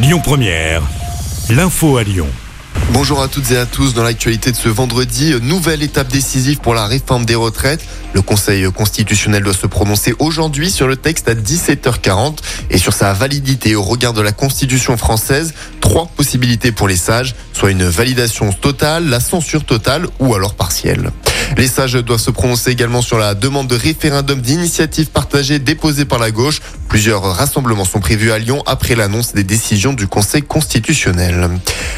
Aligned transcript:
Lyon 0.00 0.20
Première, 0.20 0.82
l'info 1.50 1.96
à 1.96 2.04
Lyon. 2.04 2.28
Bonjour 2.92 3.20
à 3.20 3.26
toutes 3.26 3.50
et 3.50 3.56
à 3.56 3.66
tous. 3.66 3.94
Dans 3.94 4.04
l'actualité 4.04 4.52
de 4.52 4.56
ce 4.56 4.68
vendredi, 4.68 5.34
nouvelle 5.42 5.82
étape 5.82 6.06
décisive 6.06 6.58
pour 6.58 6.74
la 6.74 6.86
réforme 6.86 7.24
des 7.24 7.34
retraites. 7.34 7.84
Le 8.12 8.22
Conseil 8.22 8.70
constitutionnel 8.70 9.42
doit 9.42 9.54
se 9.54 9.66
prononcer 9.66 10.14
aujourd'hui 10.20 10.70
sur 10.70 10.86
le 10.86 10.96
texte 10.96 11.28
à 11.28 11.34
17h40 11.34 12.36
et 12.70 12.78
sur 12.78 12.92
sa 12.92 13.12
validité 13.12 13.74
au 13.74 13.82
regard 13.82 14.12
de 14.12 14.22
la 14.22 14.30
Constitution 14.30 14.96
française. 14.96 15.52
Trois 15.80 16.06
possibilités 16.06 16.70
pour 16.70 16.86
les 16.86 16.96
sages, 16.96 17.34
soit 17.52 17.72
une 17.72 17.84
validation 17.84 18.52
totale, 18.52 19.08
la 19.08 19.18
censure 19.18 19.64
totale 19.64 20.06
ou 20.20 20.32
alors 20.32 20.54
partielle. 20.54 21.10
Les 21.56 21.66
sages 21.66 21.94
doivent 21.94 22.20
se 22.20 22.30
prononcer 22.30 22.70
également 22.70 23.02
sur 23.02 23.18
la 23.18 23.34
demande 23.34 23.68
de 23.68 23.74
référendum 23.74 24.40
d'initiative 24.40 25.06
partagée 25.06 25.58
déposée 25.58 26.04
par 26.04 26.18
la 26.18 26.30
gauche. 26.30 26.60
Plusieurs 26.88 27.22
rassemblements 27.22 27.84
sont 27.84 28.00
prévus 28.00 28.32
à 28.32 28.38
Lyon 28.38 28.62
après 28.66 28.94
l'annonce 28.94 29.34
des 29.34 29.44
décisions 29.44 29.92
du 29.92 30.06
Conseil 30.06 30.42
constitutionnel. 30.42 31.48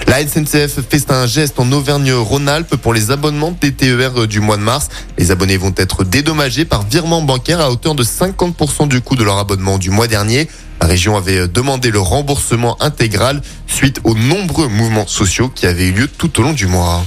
La 0.07 0.27
SNCF 0.27 0.81
fait 0.89 1.11
un 1.11 1.27
geste 1.27 1.59
en 1.59 1.71
Auvergne-Rhône-Alpes 1.73 2.77
pour 2.77 2.95
les 2.95 3.11
abonnements 3.11 3.55
des 3.61 3.73
TER 3.73 4.27
du 4.27 4.41
mois 4.41 4.57
de 4.57 4.63
mars. 4.63 4.89
Les 5.19 5.31
abonnés 5.31 5.57
vont 5.57 5.75
être 5.77 6.05
dédommagés 6.05 6.65
par 6.65 6.85
virement 6.85 7.23
bancaire 7.23 7.61
à 7.61 7.71
hauteur 7.71 7.95
de 7.95 8.05
50% 8.05 8.89
du 8.89 9.01
coût 9.01 9.17
de 9.17 9.25
leur 9.25 9.39
abonnement 9.39 9.79
du 9.79 9.91
mois 9.91 10.07
dernier. 10.07 10.49
La 10.81 10.87
région 10.87 11.17
avait 11.17 11.47
demandé 11.47 11.91
le 11.91 12.01
remboursement 12.01 12.81
intégral 12.83 13.43
suite 13.67 14.01
aux 14.05 14.15
nombreux 14.15 14.69
mouvements 14.69 15.07
sociaux 15.07 15.49
qui 15.49 15.67
avaient 15.67 15.89
eu 15.89 15.93
lieu 15.93 16.09
tout 16.09 16.41
au 16.41 16.43
long 16.43 16.53
du 16.53 16.67
mois. 16.67 17.05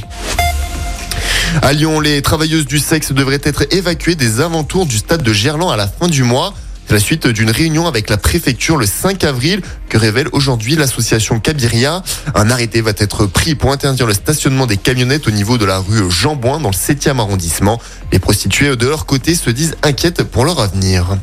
À 1.61 1.71
Lyon, 1.71 1.99
les 1.99 2.21
travailleuses 2.21 2.65
du 2.65 2.79
sexe 2.79 3.11
devraient 3.11 3.39
être 3.43 3.65
évacuées 3.71 4.15
des 4.15 4.41
alentours 4.41 4.85
du 4.85 4.97
stade 4.97 5.21
de 5.21 5.33
Gerland 5.33 5.71
à 5.71 5.77
la 5.77 5.87
fin 5.87 6.07
du 6.07 6.23
mois. 6.23 6.53
C'est 6.87 6.93
la 6.93 6.99
suite 6.99 7.27
d'une 7.27 7.49
réunion 7.49 7.87
avec 7.87 8.09
la 8.09 8.17
préfecture 8.17 8.75
le 8.75 8.85
5 8.85 9.23
avril 9.23 9.61
que 9.87 9.97
révèle 9.97 10.27
aujourd'hui 10.33 10.75
l'association 10.75 11.39
Cabiria. 11.39 12.03
Un 12.35 12.49
arrêté 12.49 12.81
va 12.81 12.91
être 12.97 13.25
pris 13.25 13.55
pour 13.55 13.71
interdire 13.71 14.05
le 14.05 14.13
stationnement 14.13 14.65
des 14.65 14.77
camionnettes 14.77 15.27
au 15.27 15.31
niveau 15.31 15.57
de 15.57 15.65
la 15.65 15.79
rue 15.79 16.11
Jean 16.11 16.35
Bouin 16.35 16.59
dans 16.59 16.71
le 16.71 16.75
7e 16.75 17.19
arrondissement. 17.19 17.79
Les 18.11 18.19
prostituées 18.19 18.75
de 18.75 18.87
leur 18.87 19.05
côté 19.05 19.35
se 19.35 19.49
disent 19.49 19.75
inquiètes 19.83 20.23
pour 20.23 20.43
leur 20.43 20.59
avenir. 20.59 21.17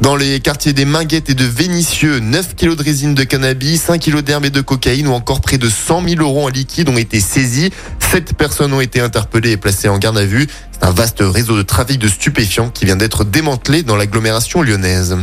Dans 0.00 0.16
les 0.16 0.40
quartiers 0.40 0.72
des 0.72 0.84
Minguettes 0.84 1.30
et 1.30 1.34
de 1.34 1.44
Vénissieux, 1.44 2.18
9 2.18 2.56
kilos 2.56 2.76
de 2.76 2.82
résine 2.82 3.14
de 3.14 3.22
cannabis, 3.22 3.82
5 3.82 4.00
kilos 4.00 4.24
d'herbe 4.24 4.46
et 4.46 4.50
de 4.50 4.60
cocaïne 4.60 5.06
ou 5.06 5.12
encore 5.12 5.40
près 5.40 5.58
de 5.58 5.68
100 5.68 6.08
000 6.08 6.20
euros 6.20 6.44
en 6.44 6.48
liquide 6.48 6.88
ont 6.88 6.96
été 6.96 7.20
saisis. 7.20 7.70
Sept 8.14 8.32
personnes 8.34 8.72
ont 8.72 8.80
été 8.80 9.00
interpellées 9.00 9.50
et 9.50 9.56
placées 9.56 9.88
en 9.88 9.98
garde 9.98 10.16
à 10.16 10.24
vue. 10.24 10.46
C'est 10.70 10.84
un 10.86 10.92
vaste 10.92 11.18
réseau 11.20 11.56
de 11.56 11.62
trafic 11.62 11.98
de 11.98 12.06
stupéfiants 12.06 12.70
qui 12.70 12.84
vient 12.84 12.94
d'être 12.94 13.24
démantelé 13.24 13.82
dans 13.82 13.96
l'agglomération 13.96 14.62
lyonnaise. 14.62 15.16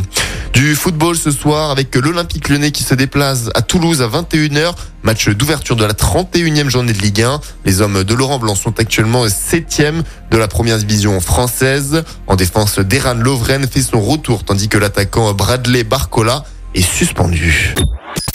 Du 0.52 0.76
football 0.76 1.16
ce 1.16 1.30
soir 1.30 1.70
avec 1.70 1.96
l'Olympique 1.96 2.50
lyonnais 2.50 2.70
qui 2.70 2.82
se 2.82 2.94
déplace 2.94 3.48
à 3.54 3.62
Toulouse 3.62 4.02
à 4.02 4.08
21h. 4.08 4.74
Match 5.04 5.30
d'ouverture 5.30 5.74
de 5.74 5.86
la 5.86 5.94
31e 5.94 6.68
journée 6.68 6.92
de 6.92 6.98
Ligue 6.98 7.22
1. 7.22 7.40
Les 7.64 7.80
hommes 7.80 8.04
de 8.04 8.14
Laurent 8.14 8.38
Blanc 8.38 8.54
sont 8.54 8.78
actuellement 8.78 9.24
7e 9.24 10.02
de 10.30 10.36
la 10.36 10.46
première 10.46 10.76
division 10.76 11.18
française. 11.20 12.04
En 12.26 12.36
défense, 12.36 12.78
Deran 12.78 13.14
Lovren 13.14 13.66
fait 13.66 13.80
son 13.80 14.02
retour 14.02 14.44
tandis 14.44 14.68
que 14.68 14.76
l'attaquant 14.76 15.32
Bradley 15.32 15.84
Barcola 15.84 16.44
est 16.74 16.82
suspendu. 16.82 17.74